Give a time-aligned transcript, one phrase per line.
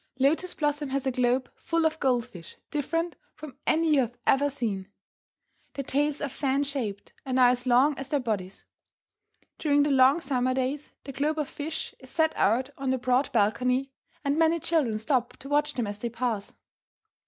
[0.17, 4.49] Lotus Blossom has a globe full of gold fish different from any you have ever
[4.49, 4.87] seen.
[5.75, 8.65] Their tails are fan shaped, and are as long as their bodies.
[9.59, 13.31] During the long summer days the globe of fish is set out on the broad
[13.31, 13.91] balcony,
[14.25, 16.55] and many children stop to watch them as they pass.